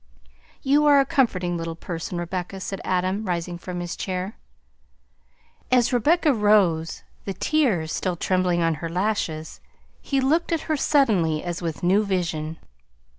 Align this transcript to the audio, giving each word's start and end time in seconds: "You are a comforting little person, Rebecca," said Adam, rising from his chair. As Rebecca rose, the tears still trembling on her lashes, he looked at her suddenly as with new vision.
"You 0.63 0.87
are 0.87 0.99
a 0.99 1.05
comforting 1.05 1.57
little 1.57 1.75
person, 1.75 2.17
Rebecca," 2.17 2.59
said 2.59 2.81
Adam, 2.83 3.23
rising 3.23 3.59
from 3.59 3.79
his 3.81 3.95
chair. 3.95 4.35
As 5.71 5.93
Rebecca 5.93 6.33
rose, 6.33 7.03
the 7.25 7.35
tears 7.35 7.93
still 7.93 8.15
trembling 8.15 8.63
on 8.63 8.73
her 8.81 8.89
lashes, 8.89 9.61
he 10.01 10.19
looked 10.19 10.51
at 10.51 10.61
her 10.61 10.75
suddenly 10.75 11.43
as 11.43 11.61
with 11.61 11.83
new 11.83 12.03
vision. 12.03 12.57